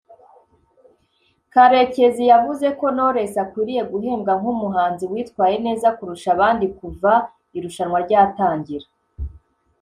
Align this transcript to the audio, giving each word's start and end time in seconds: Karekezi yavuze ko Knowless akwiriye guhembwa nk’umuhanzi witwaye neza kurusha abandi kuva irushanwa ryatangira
Karekezi 1.53 2.23
yavuze 2.31 2.67
ko 2.79 2.85
Knowless 2.95 3.33
akwiriye 3.43 3.81
guhembwa 3.91 4.33
nk’umuhanzi 4.39 5.05
witwaye 5.11 5.55
neza 5.65 5.87
kurusha 5.97 6.29
abandi 6.35 6.65
kuva 6.77 7.11
irushanwa 7.57 7.97
ryatangira 8.05 8.87